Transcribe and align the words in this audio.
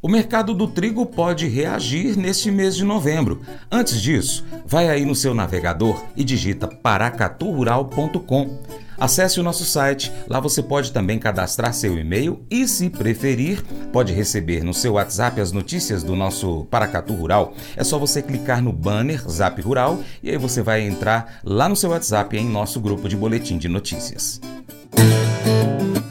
O 0.00 0.08
mercado 0.08 0.54
do 0.54 0.68
trigo 0.68 1.04
pode 1.04 1.48
reagir 1.48 2.16
neste 2.16 2.52
mês 2.52 2.76
de 2.76 2.84
novembro. 2.84 3.42
Antes 3.68 4.00
disso, 4.00 4.44
vai 4.64 4.88
aí 4.88 5.04
no 5.04 5.12
seu 5.12 5.34
navegador 5.34 6.04
e 6.16 6.22
digita 6.22 6.68
paracaturural.com. 6.68 8.58
Acesse 8.96 9.40
o 9.40 9.42
nosso 9.42 9.64
site, 9.64 10.12
lá 10.28 10.38
você 10.38 10.62
pode 10.62 10.92
também 10.92 11.18
cadastrar 11.18 11.74
seu 11.74 11.98
e-mail 11.98 12.44
e, 12.48 12.68
se 12.68 12.88
preferir, 12.88 13.64
pode 13.92 14.12
receber 14.12 14.62
no 14.62 14.72
seu 14.72 14.92
WhatsApp 14.92 15.40
as 15.40 15.50
notícias 15.50 16.04
do 16.04 16.14
nosso 16.14 16.64
Paracatu 16.70 17.12
Rural. 17.12 17.54
É 17.76 17.82
só 17.82 17.98
você 17.98 18.22
clicar 18.22 18.62
no 18.62 18.72
banner 18.72 19.28
Zap 19.28 19.60
Rural 19.60 19.98
e 20.22 20.30
aí 20.30 20.38
você 20.38 20.62
vai 20.62 20.80
entrar 20.82 21.40
lá 21.42 21.68
no 21.68 21.74
seu 21.74 21.90
WhatsApp 21.90 22.36
em 22.36 22.48
nosso 22.48 22.80
grupo 22.80 23.08
de 23.08 23.16
boletim 23.16 23.58
de 23.58 23.68
notícias. 23.68 24.40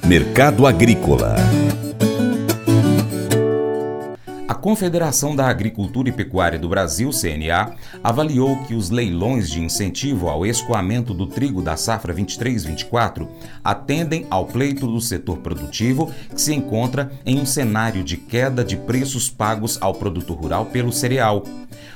Mercado 0.06 0.66
Agrícola 0.66 1.36
Confederação 4.58 5.36
da 5.36 5.48
Agricultura 5.48 6.10
e 6.10 6.12
Pecuária 6.12 6.58
do 6.58 6.68
Brasil, 6.68 7.12
CNA, 7.12 7.76
avaliou 8.04 8.58
que 8.66 8.74
os 8.74 8.90
leilões 8.90 9.50
de 9.50 9.62
incentivo 9.62 10.28
ao 10.28 10.46
escoamento 10.46 11.14
do 11.14 11.28
trigo 11.28 11.62
da 11.62 11.78
safra 11.78 12.14
23-24 12.14 13.28
atendem 13.64 14.26
ao 14.30 14.46
pleito 14.46 14.88
do 14.88 15.00
setor 15.00 15.38
produtivo, 15.38 16.12
que 16.34 16.42
se 16.42 16.54
encontra 16.54 17.12
em 17.26 17.40
um 17.40 17.46
cenário 17.46 18.04
de 18.04 18.18
queda 18.18 18.64
de 18.64 18.76
preços 18.76 19.30
pagos 19.30 19.78
ao 19.80 19.94
produtor 19.94 20.38
rural 20.38 20.66
pelo 20.66 20.92
cereal. 20.92 21.44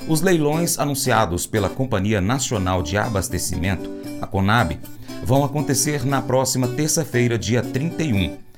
Os 0.07 0.21
leilões 0.21 0.77
anunciados 0.77 1.47
pela 1.47 1.69
Companhia 1.69 2.21
Nacional 2.21 2.83
de 2.83 2.97
Abastecimento, 2.97 3.89
a 4.21 4.27
CONAB, 4.27 4.80
vão 5.23 5.43
acontecer 5.43 6.05
na 6.05 6.21
próxima 6.21 6.67
terça-feira, 6.67 7.38
dia 7.38 7.61
31 7.61 8.50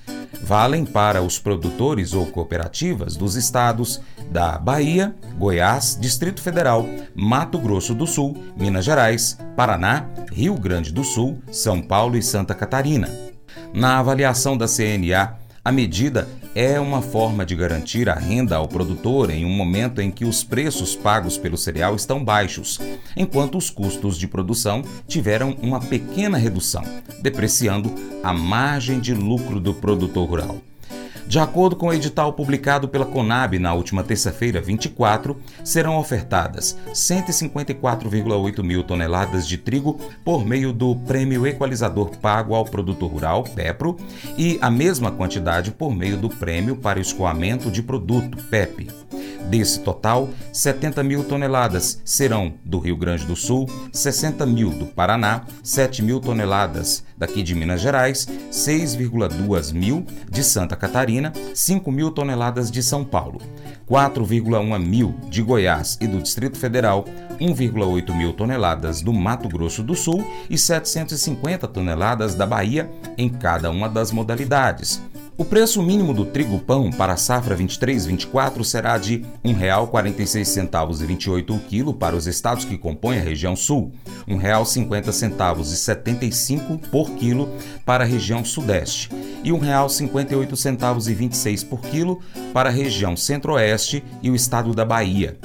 valem 0.44 0.86
para 0.86 1.22
os 1.22 1.40
produtores 1.40 2.14
ou 2.14 2.26
cooperativas 2.26 3.16
dos 3.16 3.36
estados 3.36 4.02
da 4.30 4.58
Bahia, 4.58 5.16
Goiás, 5.38 5.98
Distrito 6.00 6.42
Federal, 6.42 6.86
Mato 7.16 7.58
Grosso 7.58 7.96
do 7.96 8.06
Sul, 8.06 8.36
Minas 8.58 8.84
Gerais, 8.84 9.38
Paraná, 9.56 10.06
Rio 10.32 10.56
Grande 10.56 10.92
do 10.92 11.04
Sul, 11.04 11.42
São 11.52 11.82
Paulo 11.82 12.18
e 12.18 12.22
Santa 12.22 12.54
Catarina. 12.54 13.10
Na 13.74 14.00
avaliação 14.00 14.58
da 14.58 14.68
CNA, 14.68 15.38
a 15.64 15.72
medida 15.72 16.28
é 16.56 16.80
uma 16.80 17.02
forma 17.02 17.46
de 17.46 17.56
garantir 17.56 18.08
a 18.10 18.16
renda 18.16 18.56
ao 18.56 18.68
produtor 18.68 19.30
em 19.30 19.46
um 19.46 19.50
momento 19.50 20.02
em 20.02 20.12
que 20.12 20.26
os 20.26 20.44
preços 20.44 20.96
pagos 20.96 21.38
pelo 21.38 21.58
cereal 21.58 21.96
estão 21.96 22.24
baixos, 22.24 22.80
enquanto 23.16 23.58
os 23.58 23.70
custos 23.70 24.18
de 24.18 24.28
produção 24.28 24.84
tiveram 25.08 25.56
uma 25.62 25.80
pequena 25.80 26.38
redução, 26.38 26.84
depreciando 27.22 27.94
a 28.24 28.34
margem 28.34 29.00
de 29.00 29.14
lucro 29.14 29.60
do 29.60 29.74
produtor 29.74 30.30
rural. 30.30 30.73
De 31.28 31.40
acordo 31.40 31.76
com 31.76 31.88
o 31.88 31.94
edital 31.94 32.34
publicado 32.34 32.88
pela 32.88 33.06
Conab 33.06 33.58
na 33.58 33.74
última 33.74 34.04
terça-feira, 34.04 34.62
24, 34.62 35.38
serão 35.64 35.98
ofertadas 35.98 36.78
154,8 36.94 38.64
mil 38.64 38.84
toneladas 38.84 39.48
de 39.48 39.58
trigo 39.58 40.00
por 40.24 40.46
meio 40.46 40.72
do 40.72 40.96
Prêmio 40.96 41.48
Equalizador 41.48 42.18
Pago 42.18 42.54
ao 42.54 42.66
Produtor 42.66 43.12
Rural, 43.12 43.44
PEPRO, 43.44 43.98
e 44.38 44.60
a 44.62 44.70
mesma 44.70 45.12
quantidade 45.12 45.72
por 45.72 45.96
meio 45.96 46.18
do 46.18 46.30
Prêmio 46.30 46.76
para 46.76 47.00
o 47.00 47.02
Escoamento 47.02 47.72
de 47.72 47.82
Produto, 47.82 48.38
PEP. 48.50 48.90
Desse 49.50 49.80
total, 49.80 50.30
70 50.52 51.04
mil 51.04 51.24
toneladas 51.24 52.02
serão 52.04 52.54
do 52.66 52.80
Rio 52.80 52.98
Grande 52.98 53.26
do 53.26 53.36
Sul, 53.36 53.70
60 53.92 54.46
mil 54.46 54.70
do 54.72 54.86
Paraná, 54.86 55.46
7 55.64 56.02
mil 56.02 56.20
toneladas 56.20 57.04
daqui 57.18 57.44
de 57.44 57.54
Minas 57.54 57.82
Gerais, 57.82 58.28
6,2 58.52 59.74
mil 59.74 60.06
de 60.30 60.44
Santa 60.44 60.76
Catarina, 60.76 61.32
5 61.54 61.92
mil 61.92 62.12
toneladas 62.12 62.72
de 62.72 62.82
São 62.82 63.04
Paulo, 63.04 63.40
4,1 63.90 64.80
mil 64.80 65.16
de 65.30 65.42
Goiás 65.42 65.98
e 66.02 66.08
do 66.08 66.22
Distrito 66.22 66.58
Federal, 66.58 67.06
1,8 67.40 68.16
mil 68.16 68.34
toneladas 68.34 69.02
do 69.02 69.14
Mato 69.14 69.48
Grosso 69.50 69.84
do 69.84 69.96
Sul 69.96 70.26
e 70.50 70.58
750 70.58 71.68
toneladas 71.68 72.34
da 72.34 72.46
Bahia 72.46 72.90
em 73.18 73.30
cada 73.30 73.70
uma 73.70 73.88
das 73.88 74.12
modalidades. 74.12 75.02
O 75.36 75.44
preço 75.44 75.82
mínimo 75.82 76.14
do 76.14 76.26
trigo-pão 76.26 76.92
para 76.92 77.14
a 77.14 77.18
safra 77.18 77.58
23-24 77.58 78.64
será 78.64 79.00
de 79.00 79.26
R$ 79.44 79.52
1,46,28 79.52 81.56
o 81.56 81.60
quilo 81.60 81.92
para 81.92 82.16
os 82.16 82.28
estados 82.28 82.66
que 82.66 82.78
compõem 82.78 83.18
a 83.18 83.24
região 83.24 83.56
sul, 83.56 83.92
R$ 84.28 84.36
1,50,75 84.36 86.82
por 86.92 87.10
quilo 87.12 87.50
para 87.84 88.04
a 88.04 88.08
região 88.08 88.46
sudeste 88.46 89.10
e 89.44 89.52
R$ 89.52 89.58
1,58,26 89.58 91.68
por 91.68 91.82
quilo 91.82 92.20
para 92.54 92.70
a 92.70 92.72
região 92.72 93.18
centro-oeste 93.18 94.04
e 94.22 94.30
o 94.30 94.36
estado 94.36 94.72
da 94.76 94.86
Bahia. 94.86 95.40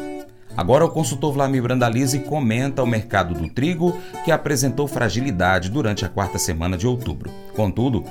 Agora 0.55 0.85
o 0.85 0.91
consultor 0.91 1.33
Vlamir 1.33 1.63
Brandalize 1.63 2.19
comenta 2.19 2.83
o 2.83 2.87
mercado 2.87 3.33
do 3.33 3.49
trigo, 3.49 3.97
que 4.25 4.33
apresentou 4.33 4.89
fragilidade 4.89 5.71
durante 5.71 6.05
a 6.05 6.09
quarta 6.09 6.37
semana 6.37 6.77
de 6.77 6.85
outubro. 6.85 7.31
Contudo, 7.55 8.05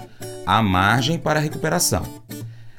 há 0.47 0.63
margem 0.63 1.19
para 1.19 1.41
recuperação. 1.41 2.03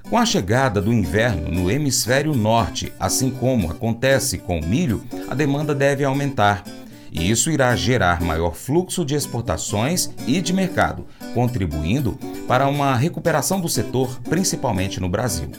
Com 0.08 0.16
a 0.16 0.24
chegada 0.24 0.80
do 0.80 0.90
inverno 0.90 1.50
no 1.50 1.70
hemisfério 1.70 2.34
norte, 2.34 2.90
assim 2.98 3.30
como 3.30 3.70
acontece 3.70 4.38
com 4.38 4.58
o 4.58 4.66
milho, 4.66 5.04
a 5.28 5.34
demanda 5.34 5.74
deve 5.74 6.02
aumentar. 6.02 6.64
E 7.12 7.30
isso 7.30 7.50
irá 7.50 7.76
gerar 7.76 8.22
maior 8.22 8.54
fluxo 8.54 9.04
de 9.04 9.14
exportações 9.14 10.10
e 10.26 10.40
de 10.40 10.52
mercado, 10.54 11.06
contribuindo 11.34 12.18
para 12.46 12.66
uma 12.66 12.96
recuperação 12.96 13.60
do 13.60 13.68
setor, 13.68 14.18
principalmente 14.22 14.98
no 14.98 15.08
Brasil. 15.08 15.50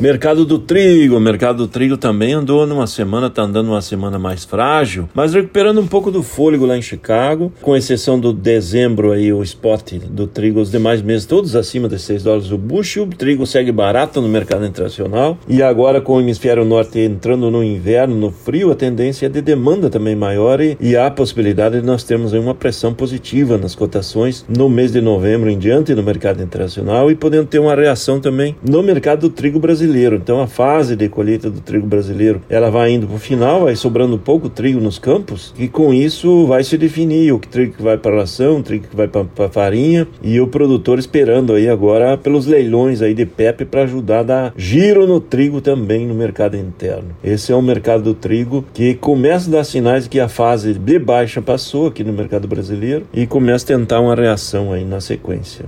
Mercado 0.00 0.44
do 0.44 0.60
trigo, 0.60 1.16
o 1.16 1.20
mercado 1.20 1.56
do 1.56 1.66
trigo 1.66 1.96
também 1.96 2.32
andou 2.32 2.64
numa 2.64 2.86
semana, 2.86 3.26
está 3.26 3.42
andando 3.42 3.70
uma 3.70 3.82
semana 3.82 4.16
mais 4.16 4.44
frágil, 4.44 5.08
mas 5.12 5.34
recuperando 5.34 5.80
um 5.80 5.88
pouco 5.88 6.08
do 6.08 6.22
fôlego 6.22 6.64
lá 6.64 6.78
em 6.78 6.82
Chicago, 6.82 7.52
com 7.60 7.76
exceção 7.76 8.16
do 8.16 8.32
dezembro 8.32 9.10
aí, 9.10 9.32
o 9.32 9.42
spot 9.42 9.94
do 10.08 10.28
trigo, 10.28 10.60
os 10.60 10.70
demais 10.70 11.02
meses 11.02 11.26
todos 11.26 11.56
acima 11.56 11.88
de 11.88 11.98
6 11.98 12.22
dólares 12.22 12.52
o 12.52 12.56
bushel, 12.56 13.02
o 13.02 13.06
trigo 13.08 13.44
segue 13.44 13.72
barato 13.72 14.20
no 14.20 14.28
mercado 14.28 14.64
internacional, 14.64 15.36
e 15.48 15.64
agora 15.64 16.00
com 16.00 16.14
o 16.14 16.20
hemisfério 16.20 16.64
norte 16.64 17.00
entrando 17.00 17.50
no 17.50 17.64
inverno, 17.64 18.14
no 18.14 18.30
frio, 18.30 18.70
a 18.70 18.76
tendência 18.76 19.26
é 19.26 19.28
de 19.28 19.42
demanda 19.42 19.90
também 19.90 20.14
maior 20.14 20.60
e, 20.60 20.76
e 20.80 20.96
há 20.96 21.08
a 21.08 21.10
possibilidade 21.10 21.80
de 21.80 21.84
nós 21.84 22.04
termos 22.04 22.32
uma 22.32 22.54
pressão 22.54 22.94
positiva 22.94 23.58
nas 23.58 23.74
cotações 23.74 24.46
no 24.48 24.68
mês 24.68 24.92
de 24.92 25.00
novembro 25.00 25.50
em 25.50 25.58
diante 25.58 25.92
no 25.92 26.04
mercado 26.04 26.40
internacional 26.40 27.10
e 27.10 27.16
podendo 27.16 27.48
ter 27.48 27.58
uma 27.58 27.74
reação 27.74 28.20
também 28.20 28.54
no 28.62 28.80
mercado 28.80 29.22
do 29.22 29.30
trigo 29.30 29.58
brasileiro 29.58 29.87
brasileiro. 29.88 30.16
Então 30.16 30.40
a 30.40 30.46
fase 30.46 30.94
de 30.94 31.08
colheita 31.08 31.50
do 31.50 31.60
trigo 31.60 31.86
brasileiro, 31.86 32.42
ela 32.48 32.70
vai 32.70 32.92
indo 32.92 33.06
para 33.06 33.16
o 33.16 33.18
final, 33.18 33.64
vai 33.64 33.74
sobrando 33.74 34.18
pouco 34.18 34.48
trigo 34.48 34.80
nos 34.80 34.98
campos 34.98 35.54
e 35.58 35.66
com 35.66 35.92
isso 35.92 36.46
vai 36.46 36.62
se 36.62 36.76
definir 36.76 37.32
o 37.32 37.38
trigo 37.38 37.74
que 37.74 37.82
vai 37.82 37.96
para 37.96 38.18
ração, 38.18 38.58
o 38.58 38.62
trigo 38.62 38.86
que 38.88 38.96
vai 38.96 39.08
para 39.08 39.48
farinha 39.48 40.06
e 40.22 40.40
o 40.40 40.46
produtor 40.46 40.98
esperando 40.98 41.54
aí 41.54 41.68
agora 41.68 42.16
pelos 42.16 42.46
leilões 42.46 43.00
aí 43.02 43.14
de 43.14 43.24
PEP 43.24 43.64
para 43.64 43.82
ajudar 43.82 44.20
a 44.20 44.22
dar 44.22 44.54
giro 44.56 45.06
no 45.06 45.20
trigo 45.20 45.60
também 45.60 46.06
no 46.06 46.14
mercado 46.14 46.56
interno. 46.56 47.16
Esse 47.24 47.52
é 47.52 47.54
o 47.54 47.62
mercado 47.62 48.02
do 48.02 48.14
trigo 48.14 48.64
que 48.74 48.94
começa 48.94 49.48
a 49.48 49.52
dar 49.52 49.64
sinais 49.64 50.06
que 50.06 50.20
a 50.20 50.28
fase 50.28 50.74
de 50.74 50.98
baixa 50.98 51.40
passou 51.40 51.86
aqui 51.86 52.04
no 52.04 52.12
mercado 52.12 52.46
brasileiro 52.46 53.06
e 53.12 53.26
começa 53.26 53.64
a 53.64 53.78
tentar 53.78 54.00
uma 54.00 54.14
reação 54.14 54.72
aí 54.72 54.84
na 54.84 55.00
sequência. 55.00 55.64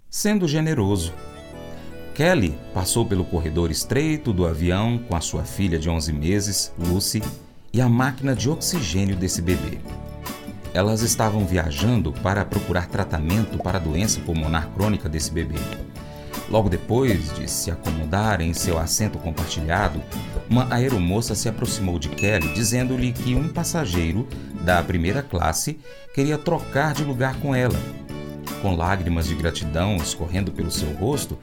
Sendo 0.08 0.48
generoso 0.48 1.12
Kelly 2.14 2.56
passou 2.74 3.06
pelo 3.06 3.26
corredor 3.26 3.72
estreito 3.72 4.32
do 4.32 4.46
avião 4.46 5.00
com 5.00 5.16
a 5.16 5.22
sua 5.22 5.44
filha 5.44 5.80
de 5.80 5.90
11 5.90 6.14
meses, 6.14 6.72
Lucy, 6.78 7.24
e 7.74 7.82
a 7.82 7.90
máquina 7.90 8.36
de 8.36 8.48
oxigênio 8.48 9.16
desse 9.16 9.42
bebê. 9.42 9.80
Elas 10.76 11.02
estavam 11.02 11.44
viajando 11.44 12.14
para 12.14 12.46
procurar 12.46 12.88
tratamento 12.88 13.58
para 13.58 13.78
a 13.78 13.82
doença 13.82 14.20
pulmonar 14.20 14.70
crônica 14.70 15.10
desse 15.10 15.32
bebê. 15.32 15.58
Logo 16.50 16.70
depois 16.70 17.34
de 17.34 17.50
se 17.50 17.72
acomodar 17.72 18.42
em 18.42 18.54
seu 18.54 18.78
assento 18.78 19.18
compartilhado, 19.18 20.00
uma 20.48 20.72
aeromoça 20.72 21.34
se 21.34 21.50
aproximou 21.50 21.98
de 21.98 22.10
Kelly 22.10 22.54
dizendo-lhe 22.54 23.12
que 23.12 23.34
um 23.34 23.50
passageiro 23.50 24.28
da 24.64 24.84
primeira 24.84 25.24
classe 25.24 25.80
queria 26.14 26.38
trocar 26.38 26.94
de 26.94 27.04
lugar 27.04 27.40
com 27.40 27.56
ela. 27.56 27.80
Com 28.62 28.76
lágrimas 28.76 29.28
de 29.28 29.34
gratidão 29.34 29.98
escorrendo 29.98 30.52
pelo 30.52 30.70
seu 30.70 30.92
rosto, 30.94 31.40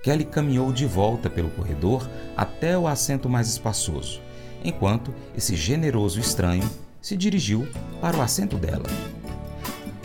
Kelly 0.00 0.24
caminhou 0.24 0.72
de 0.72 0.86
volta 0.86 1.28
pelo 1.28 1.50
corredor 1.50 2.08
até 2.36 2.78
o 2.78 2.86
assento 2.86 3.28
mais 3.28 3.48
espaçoso, 3.48 4.20
enquanto 4.64 5.14
esse 5.36 5.56
generoso 5.56 6.20
estranho 6.20 6.68
se 7.00 7.16
dirigiu 7.16 7.66
para 8.00 8.16
o 8.16 8.22
assento 8.22 8.56
dela. 8.56 8.86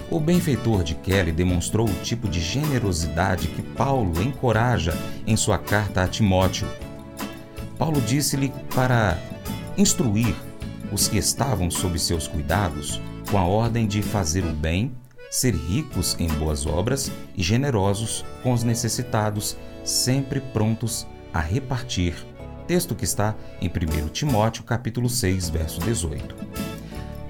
O 0.10 0.20
benfeitor 0.20 0.84
de 0.84 0.96
Kelly 0.96 1.32
demonstrou 1.32 1.88
o 1.88 2.02
tipo 2.02 2.30
de 2.30 2.40
generosidade 2.40 3.50
que 3.50 3.62
Paulo 3.62 4.22
encoraja 4.22 4.98
em 5.26 5.36
sua 5.36 5.58
carta 5.58 6.02
a 6.02 6.08
Timóteo. 6.08 6.68
Paulo 7.78 8.00
disse-lhe 8.02 8.52
para 8.74 9.20
instruir 9.78 10.34
os 10.92 11.08
que 11.08 11.18
estavam 11.18 11.70
sob 11.70 12.00
seus 12.00 12.28
cuidados 12.28 13.02
com 13.30 13.38
a 13.38 13.46
ordem 13.46 13.86
de 13.86 14.02
fazer 14.02 14.46
o 14.46 14.54
bem, 14.54 14.94
ser 15.30 15.54
ricos 15.54 16.16
em 16.18 16.28
boas 16.28 16.66
obras 16.66 17.12
e 17.36 17.44
generosos 17.44 18.24
com 18.42 18.54
os 18.54 18.64
necessitados, 18.64 19.58
sempre 19.84 20.40
prontos 20.40 21.06
a 21.34 21.42
repartir. 21.42 22.16
Texto 22.68 22.94
que 22.94 23.06
está 23.06 23.34
em 23.62 23.70
1 23.70 24.10
Timóteo, 24.10 24.62
capítulo 24.62 25.10
6, 25.10 25.50
verso 25.50 25.80
18. 25.80 26.36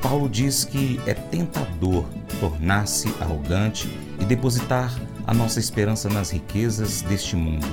Paulo 0.02 0.28
diz 0.28 0.64
que 0.64 1.00
é 1.06 1.14
tentador 1.14 2.06
tornar-se 2.40 3.08
arrogante 3.22 3.88
e 4.20 4.26
depositar 4.26 4.92
a 5.28 5.36
nossa 5.36 5.60
esperança 5.60 6.10
nas 6.10 6.32
riquezas 6.32 7.04
deste 7.04 7.36
mundo. 7.36 7.68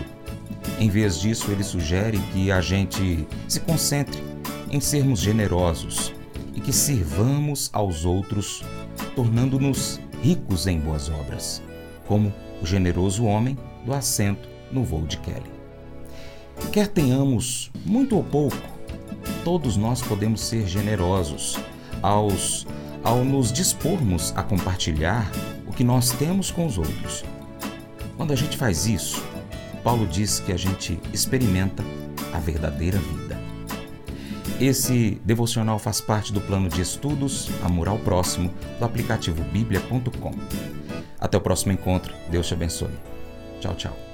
Em 0.79 0.91
vez 0.91 1.19
disso, 1.19 1.51
ele 1.51 1.65
sugere 1.65 2.19
que 2.35 2.51
a 2.51 2.61
gente 2.61 3.27
se 3.49 3.61
concentre 3.61 4.23
em 4.71 4.79
sermos 4.81 5.21
generosos 5.21 6.13
e 6.55 6.61
que 6.61 6.73
sirvamos 6.73 7.71
aos 7.73 8.05
outros, 8.05 8.63
tornando-nos 9.17 9.99
ricos 10.23 10.67
em 10.67 10.79
boas 10.79 11.09
obras, 11.09 11.63
como 12.07 12.31
o 12.61 12.67
generoso 12.67 13.25
homem 13.25 13.57
do 13.87 13.95
assento 13.95 14.49
no 14.71 14.85
voo 14.85 15.07
de 15.07 15.17
Kelly. 15.19 15.64
Quer 16.73 16.89
tenhamos 16.89 17.71
muito 17.85 18.17
ou 18.17 18.25
pouco, 18.25 18.57
todos 19.45 19.77
nós 19.77 20.03
podemos 20.03 20.41
ser 20.41 20.67
generosos 20.67 21.59
aos, 22.03 22.67
ao 23.03 23.25
nos 23.25 23.53
dispormos 23.53 24.33
a 24.37 24.43
compartilhar 24.43 25.31
o 25.67 25.73
que 25.73 25.85
nós 25.85 26.11
temos 26.11 26.51
com 26.51 26.67
os 26.67 26.79
outros. 26.79 27.25
Quando 28.17 28.33
a 28.33 28.37
gente 28.37 28.57
faz 28.57 28.87
isso, 28.87 29.25
Paulo 29.83 30.07
diz 30.07 30.41
que 30.41 30.53
a 30.53 30.57
gente 30.57 30.99
experimenta 31.13 31.85
a 32.33 32.39
verdadeira 32.39 32.99
vida. 32.99 33.39
Esse 34.61 35.21
devocional 35.25 35.79
faz 35.79 36.01
parte 36.01 36.33
do 36.33 36.41
plano 36.41 36.69
de 36.69 36.81
estudos 36.81 37.51
Amor 37.63 37.89
ao 37.89 37.99
Próximo 37.99 38.53
do 38.79 38.85
aplicativo 38.85 39.43
bíblia.com. 39.45 40.33
Até 41.19 41.37
o 41.37 41.41
próximo 41.41 41.73
encontro. 41.73 42.15
Deus 42.31 42.47
te 42.47 42.55
abençoe. 42.55 42.95
Tchau, 43.61 43.75
tchau. 43.75 44.14